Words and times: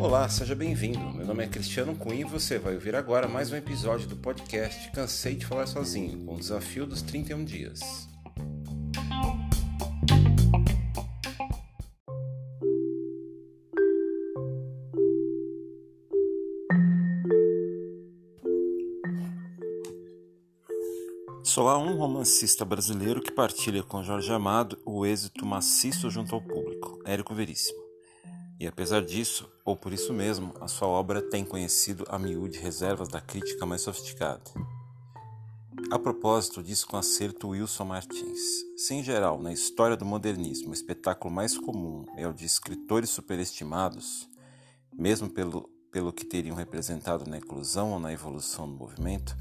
Olá, 0.00 0.28
seja 0.28 0.54
bem-vindo. 0.54 0.98
Meu 1.12 1.26
nome 1.26 1.44
é 1.44 1.46
Cristiano 1.46 1.94
Cunha 1.94 2.20
e 2.20 2.24
você 2.24 2.58
vai 2.58 2.74
ouvir 2.74 2.94
agora 2.94 3.28
mais 3.28 3.52
um 3.52 3.56
episódio 3.56 4.08
do 4.08 4.16
podcast 4.16 4.90
Cansei 4.90 5.36
de 5.36 5.46
Falar 5.46 5.66
Sozinho, 5.66 6.24
com 6.24 6.34
o 6.34 6.38
desafio 6.38 6.86
dos 6.86 7.02
31 7.02 7.44
dias. 7.44 7.80
Só 21.52 21.68
há 21.68 21.76
um 21.76 21.98
romancista 21.98 22.64
brasileiro 22.64 23.20
que 23.20 23.30
partilha 23.30 23.82
com 23.82 24.02
Jorge 24.02 24.32
Amado 24.32 24.78
o 24.86 25.04
êxito 25.04 25.44
maciço 25.44 26.08
junto 26.08 26.34
ao 26.34 26.40
público, 26.40 26.71
Érico 27.12 27.34
Veríssimo. 27.34 27.78
E 28.58 28.66
apesar 28.66 29.04
disso, 29.04 29.50
ou 29.66 29.76
por 29.76 29.92
isso 29.92 30.14
mesmo, 30.14 30.54
a 30.60 30.66
sua 30.66 30.88
obra 30.88 31.20
tem 31.20 31.44
conhecido 31.44 32.06
a 32.08 32.18
miúde 32.18 32.58
reservas 32.58 33.08
da 33.08 33.20
crítica 33.20 33.66
mais 33.66 33.82
sofisticada. 33.82 34.42
A 35.90 35.98
propósito 35.98 36.62
disso 36.62 36.86
com 36.86 36.96
acerto 36.96 37.48
Wilson 37.48 37.84
Martins. 37.84 38.40
Se 38.78 38.94
em 38.94 39.02
geral, 39.02 39.38
na 39.42 39.52
história 39.52 39.94
do 39.94 40.06
modernismo, 40.06 40.70
o 40.70 40.74
espetáculo 40.74 41.34
mais 41.34 41.58
comum 41.58 42.06
é 42.16 42.26
o 42.26 42.32
de 42.32 42.46
escritores 42.46 43.10
superestimados, 43.10 44.26
mesmo 44.90 45.28
pelo, 45.28 45.68
pelo 45.90 46.14
que 46.14 46.24
teriam 46.24 46.56
representado 46.56 47.28
na 47.28 47.36
inclusão 47.36 47.92
ou 47.92 48.00
na 48.00 48.10
evolução 48.10 48.66
do 48.66 48.74
movimento, 48.74 49.36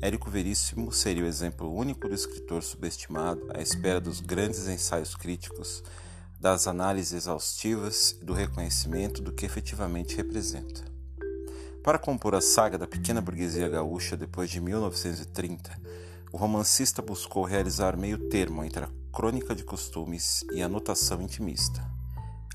Érico 0.00 0.28
Veríssimo 0.28 0.90
seria 0.90 1.22
o 1.22 1.28
exemplo 1.28 1.72
único 1.72 2.08
do 2.08 2.14
escritor 2.16 2.64
subestimado 2.64 3.46
à 3.54 3.62
espera 3.62 4.00
dos 4.00 4.18
grandes 4.18 4.66
ensaios 4.66 5.14
críticos, 5.14 5.84
das 6.42 6.66
análises 6.66 7.12
exaustivas 7.12 8.16
e 8.20 8.24
do 8.24 8.32
reconhecimento 8.32 9.22
do 9.22 9.30
que 9.30 9.46
efetivamente 9.46 10.16
representa. 10.16 10.82
Para 11.84 12.00
compor 12.00 12.34
a 12.34 12.40
saga 12.40 12.76
da 12.76 12.84
pequena 12.84 13.20
burguesia 13.20 13.68
gaúcha 13.68 14.16
depois 14.16 14.50
de 14.50 14.60
1930, 14.60 15.80
o 16.32 16.36
romancista 16.36 17.00
buscou 17.00 17.44
realizar 17.44 17.96
meio 17.96 18.28
termo 18.28 18.64
entre 18.64 18.84
a 18.84 18.90
crônica 19.12 19.54
de 19.54 19.62
costumes 19.62 20.44
e 20.52 20.60
a 20.60 20.68
notação 20.68 21.22
intimista. 21.22 21.80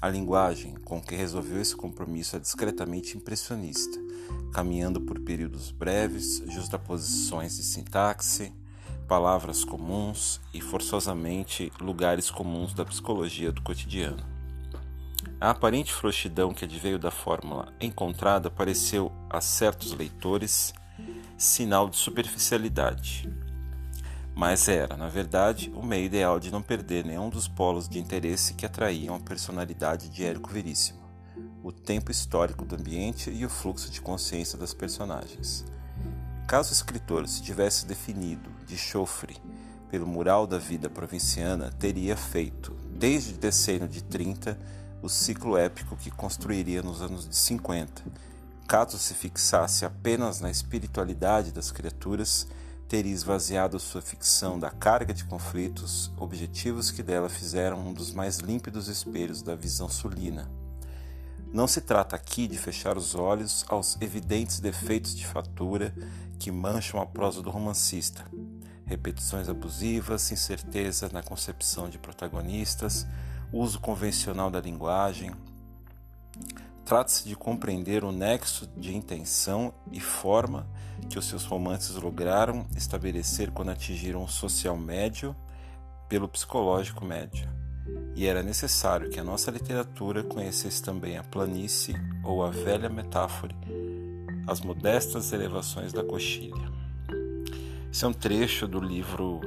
A 0.02 0.10
linguagem 0.10 0.76
com 0.84 1.02
que 1.02 1.16
resolveu 1.16 1.62
esse 1.62 1.76
compromisso 1.76 2.36
é 2.36 2.40
discretamente 2.40 3.16
impressionista, 3.16 3.98
caminhando 4.52 5.00
por 5.00 5.18
períodos 5.22 5.72
breves, 5.72 6.44
justaposições 6.50 7.56
de 7.56 7.64
sintaxe, 7.64 8.52
palavras 9.08 9.64
comuns 9.64 10.42
e 10.54 10.60
forçosamente 10.60 11.72
lugares 11.80 12.30
comuns 12.30 12.74
da 12.74 12.84
psicologia 12.84 13.52
do 13.52 13.62
cotidiano. 13.62 14.24
A 15.40 15.52
aparente 15.52 15.94
frouxidão 15.94 16.54
que 16.54 16.66
adveio 16.66 17.00
da 17.00 17.10
fórmula 17.10 17.74
encontrada 17.80 18.50
pareceu 18.50 19.12
a 19.30 19.40
certos 19.40 19.94
leitores 19.94 20.74
sinal 21.38 21.90
de 21.90 21.96
superficialidade, 21.96 23.30
mas 24.36 24.68
era, 24.68 24.96
na 24.98 25.08
verdade, 25.08 25.72
o 25.76 25.84
meio 25.84 26.06
ideal 26.06 26.40
de 26.40 26.52
não 26.52 26.62
perder 26.62 27.06
nenhum 27.06 27.30
dos 27.30 27.48
polos 27.48 27.88
de 27.88 27.98
interesse 27.98 28.54
que 28.54 28.66
atraíam 28.66 29.16
a 29.16 29.20
personalidade 29.20 30.10
de 30.10 30.24
Érico 30.24 30.52
Veríssimo, 30.52 31.00
o 31.64 31.72
tempo 31.72 32.12
histórico 32.12 32.66
do 32.66 32.76
ambiente 32.76 33.32
e 33.32 33.46
o 33.46 33.50
fluxo 33.50 33.90
de 33.90 34.02
consciência 34.02 34.58
das 34.58 34.74
personagens. 34.74 35.66
Caso 36.48 36.70
o 36.70 36.74
escritor 36.74 37.28
se 37.28 37.42
tivesse 37.42 37.86
definido 37.86 38.50
de 38.66 38.78
chofre 38.78 39.36
pelo 39.92 40.08
mural 40.08 40.48
da 40.48 40.58
vida 40.58 40.90
provinciana, 40.90 41.74
teria 41.78 42.16
feito, 42.16 42.72
desde 42.90 43.34
o 43.34 43.38
decênio 43.38 43.86
de 43.86 44.02
30, 44.02 44.58
o 45.02 45.10
ciclo 45.10 45.58
épico 45.58 45.98
que 45.98 46.10
construiria 46.10 46.82
nos 46.82 47.02
anos 47.02 47.28
de 47.28 47.36
50. 47.36 48.02
Caso 48.66 48.98
se 48.98 49.14
fixasse 49.14 49.84
apenas 49.84 50.40
na 50.40 50.50
espiritualidade 50.50 51.52
das 51.52 51.70
criaturas, 51.70 52.48
teria 52.88 53.12
esvaziado 53.12 53.78
sua 53.78 54.02
ficção 54.02 54.58
da 54.58 54.70
carga 54.70 55.14
de 55.14 55.26
conflitos, 55.26 56.14
objetivos 56.18 56.92
que 56.92 57.04
dela 57.04 57.28
fizeram 57.28 57.86
um 57.86 57.92
dos 57.92 58.14
mais 58.14 58.38
límpidos 58.38 58.88
espelhos 58.88 59.42
da 59.42 59.54
visão 59.54 59.90
sulina. 59.90 60.50
Não 61.52 61.66
se 61.66 61.82
trata 61.82 62.16
aqui 62.16 62.46
de 62.46 62.58
fechar 62.58 62.98
os 62.98 63.16
olhos 63.16 63.66
aos 63.70 63.98
evidentes 64.02 64.60
defeitos 64.60 65.16
de 65.16 65.26
fatura 65.26 65.94
que 66.40 66.52
mancham 66.52 67.02
a 67.02 67.06
prosa 67.06 67.42
do 67.42 67.50
romancista. 67.50 68.26
Repetições 68.86 69.50
abusivas, 69.50 70.32
incerteza 70.32 71.10
na 71.12 71.22
concepção 71.22 71.90
de 71.90 71.98
protagonistas, 71.98 73.06
uso 73.52 73.80
convencional 73.80 74.50
da 74.50 74.62
linguagem, 74.62 75.32
Trata-se 76.88 77.28
de 77.28 77.36
compreender 77.36 78.06
o 78.06 78.14
nexo 78.14 78.66
de 78.78 78.96
intenção 78.96 79.74
e 79.92 80.00
forma 80.00 80.66
que 81.10 81.20
os 81.20 81.26
seus 81.26 81.44
romances 81.44 81.98
lograram 81.98 82.66
estabelecer 82.78 83.52
quando 83.52 83.72
atingiram 83.72 84.24
o 84.24 84.30
social 84.30 84.78
médio 84.78 85.36
pelo 86.08 86.30
psicológico 86.30 87.04
médio. 87.04 87.46
E 88.16 88.26
era 88.26 88.42
necessário 88.42 89.10
que 89.10 89.20
a 89.20 89.24
nossa 89.24 89.52
literatura 89.52 90.24
conhecesse 90.24 90.82
também 90.82 91.18
a 91.18 91.24
planície 91.26 91.94
ou 92.24 92.42
a 92.42 92.50
velha 92.50 92.88
metáfora, 92.88 93.54
as 94.48 94.62
modestas 94.62 95.34
elevações 95.34 95.92
da 95.94 96.04
coxilha. 96.04 96.72
Esse 97.92 98.06
é 98.06 98.08
um 98.08 98.14
trecho 98.14 98.68
do 98.68 98.80
livro 98.80 99.42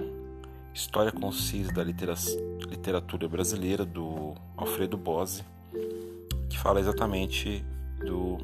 História 0.75 1.11
Concisa 1.11 1.73
da 1.73 1.83
Literatura 1.83 3.29
Brasileira, 3.29 3.85
do 3.85 4.35
Alfredo 4.57 4.97
Bose 4.97 5.43
que 6.51 6.59
fala 6.59 6.81
exatamente 6.81 7.65
do 8.05 8.39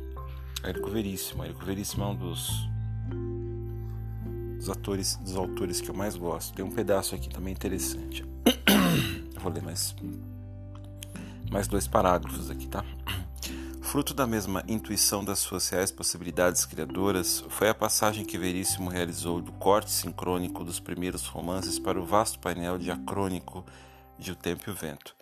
Érico 0.63 0.89
Veríssimo. 0.89 1.45
Érico 1.45 1.65
Veríssimo 1.65 2.05
é 2.05 2.07
um 2.07 2.15
dos, 2.15 2.69
dos 4.57 4.71
atores, 4.71 5.17
dos 5.17 5.37
autores 5.37 5.81
que 5.81 5.91
eu 5.91 5.95
mais 5.95 6.17
gosto. 6.17 6.55
Tem 6.55 6.65
um 6.65 6.71
pedaço 6.71 7.15
aqui 7.17 7.29
também 7.29 7.53
interessante. 7.53 8.25
Vou 9.43 9.53
ler 9.53 9.63
mais, 9.63 9.95
mais 11.51 11.67
dois 11.67 11.89
parágrafos 11.89 12.49
aqui, 12.49 12.69
tá? 12.69 12.85
Fruto 13.97 14.13
da 14.13 14.27
mesma 14.27 14.63
intuição 14.69 15.25
das 15.25 15.39
suas 15.39 15.71
reais 15.71 15.91
possibilidades 15.91 16.67
criadoras, 16.67 17.43
foi 17.49 17.71
a 17.71 17.75
passagem 17.75 18.27
que 18.27 18.37
Veríssimo 18.37 18.91
realizou 18.91 19.41
do 19.41 19.53
corte 19.53 19.91
sincrônico 19.91 20.63
dos 20.63 20.79
primeiros 20.79 21.27
romances 21.27 21.79
para 21.79 21.99
o 21.99 22.05
vasto 22.05 22.39
painel 22.39 22.77
diacrônico 22.77 23.65
de 24.19 24.33
O 24.33 24.37
Tempo 24.37 24.65
e 24.69 24.71
o 24.71 24.77
Vento. 24.77 25.17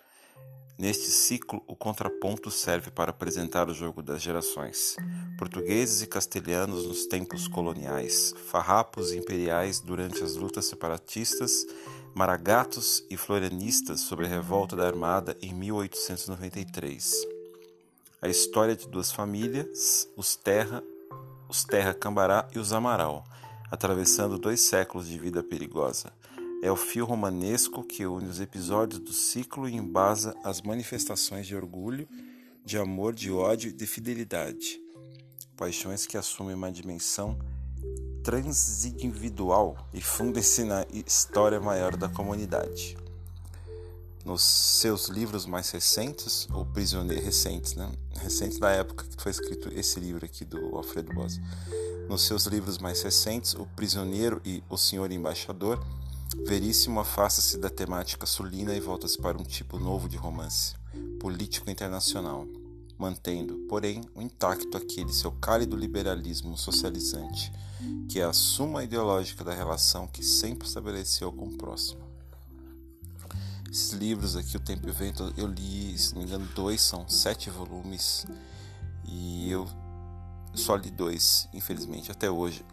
Neste 0.77 1.05
ciclo, 1.05 1.63
o 1.67 1.73
contraponto 1.73 2.51
serve 2.51 2.91
para 2.91 3.11
apresentar 3.11 3.69
o 3.69 3.73
jogo 3.73 4.03
das 4.03 4.21
gerações. 4.21 4.97
Portugueses 5.37 6.01
e 6.01 6.07
castelhanos 6.07 6.85
nos 6.85 7.05
tempos 7.05 7.47
coloniais, 7.47 8.33
farrapos 8.51 9.13
imperiais 9.13 9.79
durante 9.79 10.21
as 10.21 10.35
lutas 10.35 10.65
separatistas, 10.65 11.65
maragatos 12.13 13.05
e 13.09 13.15
florianistas 13.15 14.01
sobre 14.01 14.25
a 14.25 14.29
revolta 14.29 14.75
da 14.75 14.85
Armada 14.85 15.37
em 15.41 15.53
1893. 15.53 17.34
A 18.25 18.27
história 18.27 18.75
de 18.75 18.87
duas 18.87 19.11
famílias, 19.11 20.09
os 20.17 20.35
Terra, 20.35 20.83
os 21.47 21.63
Terra 21.63 21.93
Cambará 21.93 22.47
e 22.55 22.57
os 22.57 22.73
Amaral, 22.73 23.23
atravessando 23.69 24.39
dois 24.39 24.61
séculos 24.61 25.07
de 25.07 25.19
vida 25.19 25.43
perigosa 25.43 26.11
é 26.63 26.71
o 26.71 26.75
fio 26.75 27.05
romanesco 27.05 27.83
que 27.83 28.07
une 28.07 28.27
os 28.27 28.39
episódios 28.39 28.99
do 28.99 29.13
ciclo 29.13 29.69
e 29.69 29.75
embasa 29.75 30.35
as 30.43 30.59
manifestações 30.59 31.45
de 31.45 31.55
orgulho, 31.55 32.09
de 32.65 32.79
amor, 32.79 33.13
de 33.13 33.31
ódio 33.31 33.69
e 33.69 33.71
de 33.71 33.85
fidelidade. 33.85 34.81
Paixões 35.55 36.07
que 36.07 36.17
assumem 36.17 36.55
uma 36.55 36.71
dimensão 36.71 37.37
transindividual 38.23 39.77
e 39.93 40.01
fundem-se 40.01 40.63
na 40.63 40.83
história 40.91 41.61
maior 41.61 41.95
da 41.95 42.09
comunidade. 42.09 42.97
Nos 44.25 44.41
seus 44.41 45.07
livros 45.07 45.45
mais 45.45 45.69
recentes, 45.69 46.47
ou 46.51 46.65
prisioneiros 46.65 47.23
recentes, 47.23 47.75
né? 47.75 47.91
recentes 48.19 48.57
da 48.57 48.71
época 48.71 49.05
que 49.05 49.21
foi 49.21 49.31
escrito 49.31 49.69
esse 49.71 49.99
livro 49.99 50.25
aqui 50.25 50.43
do 50.43 50.75
Alfredo 50.75 51.13
Bose, 51.13 51.39
nos 52.09 52.23
seus 52.23 52.45
livros 52.45 52.79
mais 52.79 53.01
recentes, 53.03 53.53
O 53.53 53.65
Prisioneiro 53.67 54.41
e 54.43 54.63
O 54.67 54.77
Senhor 54.77 55.11
Embaixador, 55.11 55.79
Veríssimo 56.43 56.99
afasta-se 56.99 57.57
da 57.57 57.69
temática 57.69 58.25
sulina 58.25 58.75
e 58.75 58.79
volta-se 58.79 59.17
para 59.17 59.37
um 59.37 59.43
tipo 59.43 59.79
novo 59.79 60.09
de 60.09 60.17
romance, 60.17 60.75
político 61.19 61.69
internacional, 61.69 62.45
mantendo, 62.97 63.65
porém, 63.69 64.01
o 64.13 64.21
intacto 64.21 64.77
aquele 64.77 65.13
seu 65.13 65.31
cálido 65.31 65.75
liberalismo 65.75 66.57
socializante, 66.57 67.51
que 68.09 68.19
é 68.19 68.23
a 68.23 68.33
suma 68.33 68.83
ideológica 68.83 69.43
da 69.43 69.53
relação 69.53 70.07
que 70.07 70.23
sempre 70.23 70.67
estabeleceu 70.67 71.31
com 71.31 71.47
o 71.47 71.57
próximo. 71.57 72.04
Esses 73.75 73.91
livros 73.91 74.37
aqui, 74.37 74.55
O 74.55 74.59
Tempo 74.61 74.87
e 74.87 74.89
o 74.89 74.93
Vento, 74.93 75.33
eu 75.35 75.47
li, 75.47 75.97
se 75.97 76.13
não 76.13 76.21
me 76.21 76.27
engano, 76.29 76.47
dois, 76.55 76.79
são 76.79 77.05
sete 77.09 77.49
volumes, 77.49 78.25
e 79.03 79.51
eu 79.51 79.67
só 80.53 80.77
li 80.77 80.89
dois, 80.89 81.49
infelizmente, 81.53 82.09
até 82.09 82.31
hoje 82.31 82.65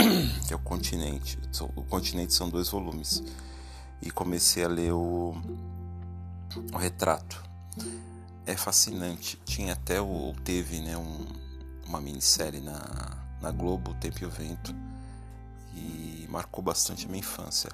que 0.48 0.54
é 0.54 0.56
o 0.56 0.58
Continente. 0.58 1.38
O 1.76 1.82
Continente 1.82 2.32
são 2.32 2.48
dois 2.48 2.70
volumes. 2.70 3.22
E 4.00 4.10
comecei 4.10 4.64
a 4.64 4.68
ler 4.68 4.94
o, 4.94 5.34
o 6.72 6.78
Retrato. 6.78 7.44
é 8.46 8.56
fascinante. 8.56 9.38
Tinha 9.44 9.74
até 9.74 10.00
o 10.00 10.32
teve, 10.42 10.80
né, 10.80 10.96
um, 10.96 11.26
uma 11.86 12.00
minissérie 12.00 12.62
na, 12.62 13.18
na 13.42 13.50
Globo, 13.50 13.90
o 13.90 13.94
Tempo 13.96 14.22
e 14.22 14.24
o 14.24 14.30
Vento, 14.30 14.74
e 15.74 16.26
marcou 16.30 16.64
bastante 16.64 17.04
a 17.04 17.08
minha 17.08 17.20
infância. 17.20 17.68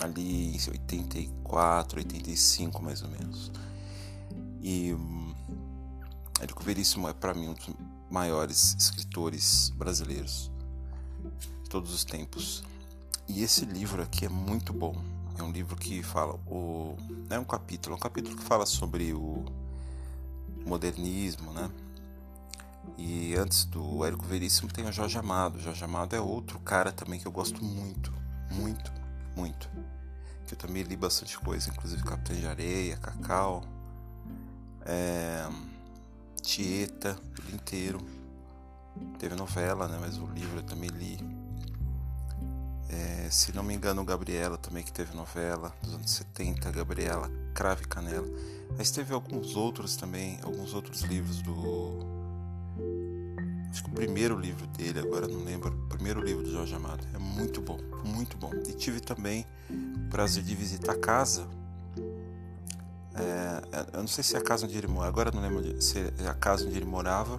Ali 0.00 0.56
em 0.56 0.70
84, 0.70 1.98
85 1.98 2.82
mais 2.82 3.02
ou 3.02 3.08
menos. 3.08 3.52
E 4.60 4.92
hum, 4.94 5.34
Érico 6.40 6.62
Veríssimo 6.62 7.08
é 7.08 7.12
para 7.12 7.34
mim 7.34 7.48
um 7.48 7.54
dos 7.54 7.70
maiores 8.10 8.76
escritores 8.78 9.70
brasileiros 9.76 10.50
de 11.62 11.70
todos 11.70 11.92
os 11.94 12.04
tempos. 12.04 12.62
E 13.28 13.42
esse 13.42 13.64
livro 13.64 14.02
aqui 14.02 14.26
é 14.26 14.28
muito 14.28 14.72
bom. 14.72 14.94
É 15.38 15.42
um 15.42 15.50
livro 15.50 15.76
que 15.76 16.02
fala 16.02 16.34
o 16.46 16.96
é 17.30 17.38
um 17.38 17.44
capítulo, 17.44 17.94
é 17.94 17.96
um 17.96 18.00
capítulo 18.00 18.36
que 18.36 18.42
fala 18.42 18.66
sobre 18.66 19.12
o 19.12 19.44
modernismo, 20.66 21.52
né? 21.52 21.70
E 22.98 23.34
antes 23.36 23.64
do 23.64 24.04
Érico 24.04 24.26
Veríssimo 24.26 24.70
tem 24.70 24.86
o 24.86 24.92
Jorge 24.92 25.16
Amado. 25.18 25.56
O 25.56 25.60
Jorge 25.60 25.84
Amado 25.84 26.14
é 26.14 26.20
outro 26.20 26.58
cara 26.58 26.92
também 26.92 27.18
que 27.18 27.26
eu 27.26 27.32
gosto 27.32 27.64
muito, 27.64 28.12
muito, 28.50 28.92
muito. 29.36 29.68
Que 30.46 30.54
eu 30.54 30.58
também 30.58 30.82
li 30.82 30.96
bastante 30.96 31.38
coisa, 31.38 31.70
inclusive 31.70 32.02
Capitão 32.02 32.36
de 32.36 32.46
Areia, 32.46 32.96
Cacau, 32.96 33.62
é, 34.84 35.48
Tieta, 36.42 37.16
livro 37.38 37.54
inteiro. 37.54 38.00
Teve 39.18 39.34
novela, 39.34 39.88
né? 39.88 39.98
Mas 40.00 40.18
o 40.18 40.26
livro 40.26 40.58
eu 40.58 40.62
também 40.62 40.90
li. 40.90 41.18
É, 42.88 43.28
se 43.30 43.54
não 43.54 43.62
me 43.62 43.74
engano, 43.74 44.04
Gabriela 44.04 44.58
também 44.58 44.84
que 44.84 44.92
teve 44.92 45.16
novela 45.16 45.74
dos 45.82 45.94
anos 45.94 46.10
70, 46.10 46.70
Gabriela 46.72 47.30
Crave 47.54 47.86
Canela. 47.86 48.28
Mas 48.76 48.90
teve 48.90 49.14
alguns 49.14 49.56
outros 49.56 49.96
também, 49.96 50.38
alguns 50.42 50.74
outros 50.74 51.02
livros 51.02 51.40
do. 51.40 52.21
Acho 53.72 53.84
que 53.84 53.88
o 53.88 53.94
primeiro 53.94 54.38
livro 54.38 54.66
dele, 54.66 54.98
agora 54.98 55.26
não 55.26 55.42
lembro, 55.42 55.72
o 55.72 55.88
primeiro 55.88 56.20
livro 56.20 56.42
do 56.42 56.52
Jorge 56.52 56.74
Amado. 56.74 57.08
É 57.14 57.18
muito 57.18 57.62
bom, 57.62 57.78
muito 58.04 58.36
bom. 58.36 58.50
E 58.68 58.74
tive 58.74 59.00
também 59.00 59.46
o 59.70 60.10
prazer 60.10 60.42
de 60.42 60.54
visitar 60.54 60.92
a 60.92 60.98
casa. 60.98 61.48
É, 63.14 63.62
eu 63.94 64.00
não 64.00 64.08
sei 64.08 64.22
se 64.22 64.36
é 64.36 64.38
a 64.38 64.42
casa 64.42 64.66
onde 64.66 64.76
ele 64.76 64.88
morava, 64.88 65.08
agora 65.08 65.30
não 65.30 65.40
lembro 65.40 65.80
se 65.80 66.00
é 66.18 66.28
a 66.28 66.34
casa 66.34 66.66
onde 66.66 66.76
ele 66.76 66.84
morava, 66.84 67.38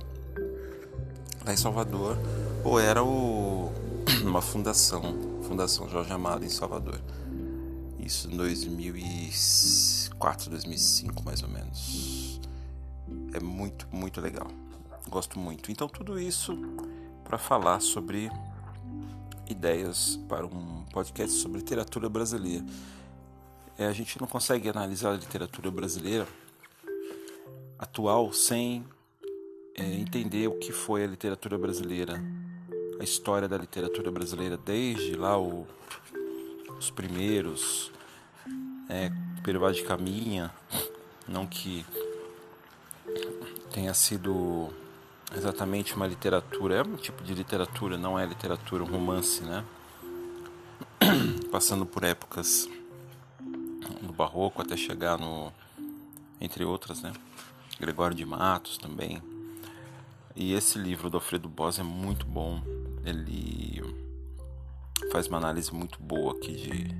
lá 1.45 1.53
em 1.53 1.57
Salvador, 1.57 2.18
ou 2.63 2.79
era 2.79 3.03
o, 3.03 3.71
uma 4.25 4.41
fundação 4.41 5.03
Fundação 5.44 5.88
Jorge 5.88 6.12
Amado 6.12 6.44
em 6.44 6.50
Salvador. 6.50 7.00
Isso 8.00 8.27
em 8.27 8.36
2004, 8.36 10.50
2005 10.50 11.24
mais 11.24 11.44
ou 11.44 11.50
menos. 11.50 12.41
É 13.33 13.39
muito, 13.39 13.88
muito 13.91 14.19
legal. 14.19 14.47
Gosto 15.13 15.38
muito. 15.38 15.71
Então 15.71 15.88
tudo 15.88 16.19
isso 16.19 16.57
para 17.24 17.38
falar 17.38 17.80
sobre 17.81 18.31
ideias 19.48 20.19
para 20.27 20.44
um 20.44 20.83
podcast 20.92 21.38
sobre 21.38 21.60
literatura 21.60 22.10
brasileira. 22.10 22.65
É, 23.77 23.86
a 23.86 23.92
gente 23.94 24.19
não 24.19 24.25
consegue 24.27 24.68
analisar 24.68 25.12
a 25.12 25.15
literatura 25.15 25.69
brasileira 25.69 26.27
atual 27.77 28.33
sem 28.33 28.83
é, 29.77 29.83
entender 29.83 30.48
o 30.48 30.57
que 30.57 30.71
foi 30.71 31.04
a 31.04 31.07
literatura 31.07 31.60
brasileira 31.60 32.19
a 33.00 33.04
história 33.04 33.48
da 33.48 33.60
literatura 33.60 34.10
brasileira 34.10 34.57
desde 34.57 35.15
lá 35.15 35.39
o, 35.39 35.68
os 36.75 36.89
primeiros, 36.89 37.92
é, 38.89 39.12
Peruvá 39.44 39.71
de 39.71 39.83
Caminha, 39.83 40.51
não 41.27 41.45
que 41.45 41.86
tenha 43.71 43.94
sido 43.94 44.74
exatamente 45.35 45.95
uma 45.95 46.07
literatura, 46.07 46.75
é 46.75 46.81
um 46.81 46.95
tipo 46.95 47.24
de 47.24 47.33
literatura, 47.33 47.97
não 47.97 48.18
é 48.18 48.25
literatura, 48.25 48.83
um 48.83 48.88
romance, 48.88 49.44
né? 49.44 49.63
Passando 51.51 51.85
por 51.85 52.03
épocas 52.03 52.69
do 54.01 54.13
barroco 54.13 54.62
até 54.62 54.77
chegar 54.77 55.18
no 55.18 55.51
entre 56.39 56.63
outras, 56.63 57.01
né? 57.01 57.13
Gregório 57.80 58.15
de 58.15 58.25
Matos 58.25 58.77
também. 58.77 59.21
E 60.35 60.53
esse 60.53 60.77
livro 60.77 61.09
do 61.09 61.18
Alfredo 61.18 61.47
Bos 61.47 61.79
é 61.79 61.83
muito 61.83 62.25
bom 62.25 62.62
ele 63.06 63.81
faz 65.12 65.27
uma 65.27 65.38
análise 65.38 65.74
muito 65.74 66.01
boa 66.01 66.33
aqui 66.33 66.53
de 66.53 66.95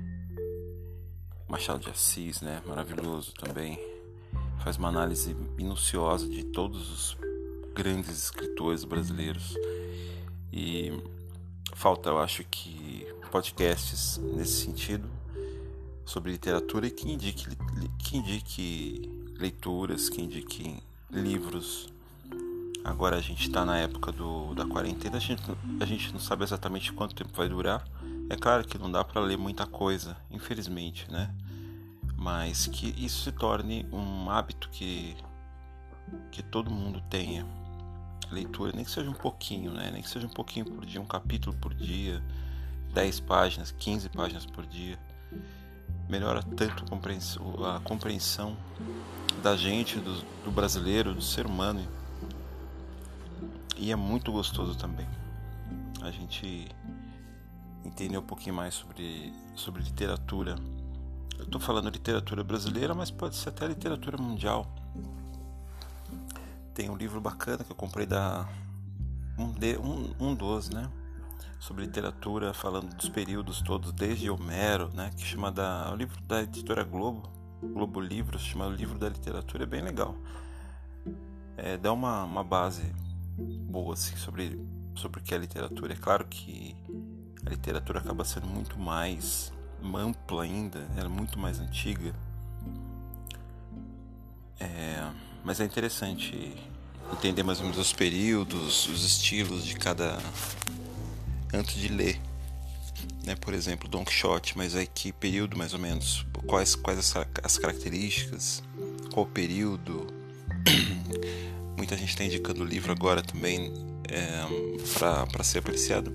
Machado 1.48 1.80
de 1.80 1.90
Assis, 1.90 2.40
né? 2.40 2.62
Maravilhoso 2.66 3.32
também. 3.34 3.78
Faz 4.62 4.76
uma 4.76 4.88
análise 4.88 5.34
minuciosa 5.56 6.28
de 6.28 6.44
todos 6.44 6.90
os 6.90 7.23
grandes 7.74 8.24
escritores 8.24 8.84
brasileiros. 8.84 9.56
E 10.52 10.92
falta, 11.74 12.10
eu 12.10 12.18
acho 12.18 12.44
que 12.44 13.06
podcasts 13.30 14.18
nesse 14.18 14.64
sentido 14.64 15.08
sobre 16.04 16.30
literatura 16.30 16.86
e 16.86 16.90
que 16.90 17.10
indique, 17.10 17.46
que 17.98 18.16
indique 18.16 19.10
leituras, 19.38 20.08
que 20.08 20.22
indique 20.22 20.80
livros 21.10 21.92
Agora 22.84 23.16
a 23.16 23.20
gente 23.20 23.48
está 23.48 23.64
na 23.64 23.78
época 23.78 24.12
do, 24.12 24.54
da 24.54 24.66
quarentena, 24.66 25.16
a 25.16 25.20
gente, 25.20 25.42
a 25.80 25.86
gente 25.86 26.12
não 26.12 26.20
sabe 26.20 26.44
exatamente 26.44 26.92
quanto 26.92 27.14
tempo 27.14 27.30
vai 27.34 27.48
durar. 27.48 27.82
É 28.28 28.36
claro 28.36 28.62
que 28.62 28.76
não 28.76 28.92
dá 28.92 29.02
para 29.02 29.22
ler 29.22 29.38
muita 29.38 29.66
coisa, 29.66 30.14
infelizmente, 30.30 31.10
né? 31.10 31.34
Mas 32.14 32.66
que 32.66 32.94
isso 33.02 33.22
se 33.24 33.32
torne 33.32 33.86
um 33.90 34.28
hábito 34.28 34.68
que, 34.68 35.16
que 36.30 36.42
todo 36.42 36.70
mundo 36.70 37.02
tenha. 37.08 37.46
Leitura, 38.32 38.72
nem 38.74 38.84
que 38.84 38.90
seja 38.90 39.10
um 39.10 39.14
pouquinho, 39.14 39.72
né? 39.72 39.90
Nem 39.92 40.02
que 40.02 40.08
seja 40.08 40.26
um 40.26 40.30
pouquinho 40.30 40.66
por 40.66 40.84
dia, 40.84 41.00
um 41.00 41.06
capítulo 41.06 41.56
por 41.56 41.74
dia, 41.74 42.22
10 42.92 43.20
páginas, 43.20 43.70
15 43.72 44.08
páginas 44.08 44.46
por 44.46 44.66
dia. 44.66 44.98
Melhora 46.08 46.42
tanto 46.42 46.84
a 47.64 47.80
compreensão 47.80 48.56
da 49.42 49.56
gente, 49.56 49.98
do, 49.98 50.22
do 50.44 50.50
brasileiro, 50.50 51.14
do 51.14 51.22
ser 51.22 51.46
humano 51.46 51.86
e 53.76 53.90
é 53.90 53.96
muito 53.96 54.30
gostoso 54.30 54.76
também. 54.76 55.06
A 56.00 56.10
gente 56.10 56.68
entender 57.84 58.16
um 58.16 58.22
pouquinho 58.22 58.54
mais 58.54 58.74
sobre, 58.74 59.32
sobre 59.54 59.82
literatura. 59.82 60.56
Eu 61.36 61.44
estou 61.44 61.60
falando 61.60 61.90
literatura 61.90 62.44
brasileira, 62.44 62.94
mas 62.94 63.10
pode 63.10 63.36
ser 63.36 63.48
até 63.48 63.66
literatura 63.66 64.16
mundial. 64.16 64.66
Tem 66.74 66.90
um 66.90 66.96
livro 66.96 67.20
bacana 67.20 67.62
que 67.62 67.70
eu 67.70 67.76
comprei 67.76 68.04
da 68.04 68.48
um, 69.38 69.52
de, 69.52 69.78
um, 69.78 70.14
um 70.18 70.34
dos, 70.34 70.70
né? 70.70 70.90
Sobre 71.58 71.84
literatura, 71.84 72.52
falando 72.52 72.94
dos 72.94 73.08
períodos 73.08 73.62
todos, 73.62 73.92
desde 73.92 74.28
Homero, 74.28 74.90
né? 74.92 75.10
Que 75.16 75.24
chama 75.24 75.50
da. 75.50 75.90
O 75.92 75.96
livro 75.96 76.20
da 76.22 76.42
editora 76.42 76.84
Globo, 76.84 77.30
Globo 77.62 78.00
Livros, 78.00 78.42
chama 78.42 78.66
o 78.66 78.72
Livro 78.72 78.98
da 78.98 79.08
Literatura, 79.08 79.62
é 79.62 79.66
bem 79.66 79.82
legal. 79.82 80.16
É, 81.56 81.76
dá 81.76 81.92
uma, 81.92 82.24
uma 82.24 82.44
base 82.44 82.82
boa 83.38 83.94
assim, 83.94 84.16
sobre, 84.16 84.60
sobre 84.94 85.20
o 85.20 85.22
que 85.22 85.34
é 85.34 85.38
literatura. 85.38 85.92
É 85.92 85.96
claro 85.96 86.26
que 86.26 86.76
a 87.46 87.50
literatura 87.50 88.00
acaba 88.00 88.24
sendo 88.24 88.46
muito 88.46 88.78
mais 88.78 89.52
ampla 89.94 90.42
ainda, 90.42 90.86
ela 90.96 91.06
é 91.06 91.08
muito 91.08 91.38
mais 91.38 91.60
antiga. 91.60 92.14
É, 94.58 95.10
mas 95.44 95.60
é 95.60 95.64
interessante 95.64 96.52
entender 97.12 97.42
mais 97.42 97.58
ou 97.58 97.64
menos 97.64 97.78
os 97.78 97.92
períodos, 97.92 98.88
os 98.88 99.04
estilos 99.04 99.64
de 99.64 99.76
cada. 99.76 100.18
antes 101.52 101.74
de 101.74 101.88
ler. 101.88 102.20
Né? 103.24 103.36
Por 103.36 103.54
exemplo, 103.54 103.88
Don 103.88 104.04
Quixote, 104.04 104.56
mas 104.56 104.74
aí 104.74 104.86
que 104.86 105.12
período 105.12 105.56
mais 105.56 105.72
ou 105.72 105.78
menos? 105.78 106.26
Quais, 106.46 106.74
quais 106.74 106.98
as, 106.98 107.26
as 107.42 107.58
características? 107.58 108.62
Qual 109.12 109.26
período? 109.26 110.06
muita 111.76 111.96
gente 111.96 112.10
está 112.10 112.24
indicando 112.24 112.62
o 112.62 112.66
livro 112.66 112.90
agora 112.92 113.22
também 113.22 113.72
é, 114.08 115.26
para 115.28 115.44
ser 115.44 115.58
apreciado. 115.58 116.14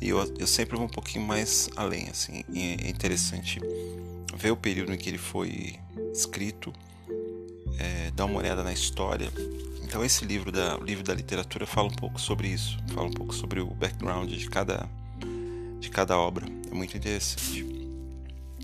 E 0.00 0.10
eu, 0.10 0.18
eu 0.38 0.46
sempre 0.46 0.76
vou 0.76 0.86
um 0.86 0.90
pouquinho 0.90 1.24
mais 1.24 1.70
além, 1.74 2.08
assim. 2.08 2.44
é 2.54 2.88
interessante 2.88 3.58
ver 4.36 4.50
o 4.50 4.56
período 4.56 4.92
em 4.92 4.98
que 4.98 5.08
ele 5.08 5.18
foi 5.18 5.78
escrito, 6.12 6.72
é, 7.78 8.10
dar 8.12 8.24
uma 8.24 8.38
olhada 8.38 8.62
na 8.62 8.72
história. 8.72 9.30
Então 9.82 10.04
esse 10.04 10.24
livro 10.24 10.50
da 10.50 10.76
livro 10.78 11.04
da 11.04 11.14
literatura 11.14 11.66
fala 11.66 11.88
um 11.88 11.94
pouco 11.94 12.20
sobre 12.20 12.48
isso, 12.48 12.78
fala 12.88 13.06
um 13.06 13.12
pouco 13.12 13.34
sobre 13.34 13.60
o 13.60 13.66
background 13.66 14.30
de 14.30 14.48
cada 14.48 14.88
de 15.80 15.88
cada 15.90 16.18
obra. 16.18 16.46
É 16.70 16.74
muito 16.74 16.96
interessante. 16.96 17.64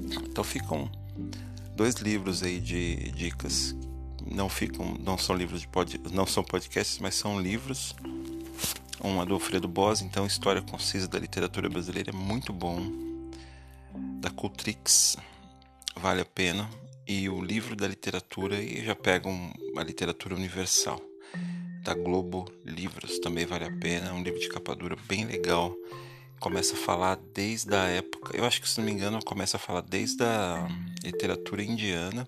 Então 0.00 0.42
ficam 0.42 0.90
dois 1.76 1.97
livros 1.97 2.42
aí 2.42 2.61
de 2.61 3.11
dicas 3.12 3.75
não 4.31 4.49
ficam, 4.49 4.97
não 5.00 5.19
são 5.19 5.37
livros 5.37 5.61
de 5.61 5.69
pod, 5.69 6.00
não 6.12 6.26
são 6.26 6.42
podcasts, 6.42 6.99
mas 6.99 7.14
são 7.14 7.40
livros. 7.40 7.95
Um 9.02 9.21
é 9.21 9.26
do 9.26 9.35
Alfredo 9.35 9.66
Bos, 9.66 10.00
então 10.00 10.26
História 10.26 10.62
Concisa 10.62 11.09
da 11.09 11.19
Literatura 11.19 11.69
Brasileira 11.69 12.11
é 12.11 12.14
muito 12.14 12.52
bom. 12.52 12.81
Da 14.21 14.31
Cultrix, 14.31 15.16
vale 15.97 16.21
a 16.21 16.25
pena. 16.25 16.69
E 17.06 17.28
o 17.28 17.42
livro 17.42 17.75
da 17.75 17.87
literatura 17.87 18.61
e 18.61 18.85
já 18.85 18.94
pego 18.94 19.28
uma 19.28 19.82
literatura 19.82 20.35
universal 20.35 21.00
da 21.82 21.94
Globo 21.94 22.44
Livros, 22.64 23.18
também 23.18 23.44
vale 23.44 23.64
a 23.64 23.73
pena, 23.73 24.11
é 24.11 24.12
um 24.12 24.23
livro 24.23 24.38
de 24.38 24.49
capa 24.49 24.75
dura 24.75 24.97
bem 25.09 25.25
legal. 25.25 25.75
Começa 26.38 26.75
a 26.75 26.76
falar 26.76 27.16
desde 27.35 27.75
a 27.75 27.85
época, 27.87 28.37
eu 28.37 28.44
acho 28.44 28.61
que 28.61 28.68
se 28.68 28.78
não 28.78 28.85
me 28.85 28.92
engano, 28.92 29.25
começa 29.25 29.56
a 29.56 29.61
falar 29.61 29.80
desde 29.80 30.23
a 30.23 30.68
literatura 31.04 31.62
indiana, 31.62 32.26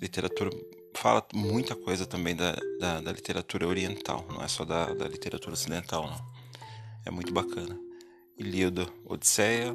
literatura 0.00 0.50
fala 0.94 1.26
muita 1.34 1.74
coisa 1.74 2.06
também 2.06 2.34
da, 2.34 2.56
da, 2.78 3.00
da 3.00 3.12
literatura 3.12 3.66
oriental, 3.66 4.24
não 4.30 4.42
é 4.42 4.48
só 4.48 4.64
da, 4.64 4.92
da, 4.94 5.08
literatura 5.08 5.54
ocidental, 5.54 6.06
não. 6.06 6.34
É 7.04 7.10
muito 7.10 7.32
bacana. 7.32 7.78
Ilíada 8.38 8.86
Odisseia, 9.04 9.74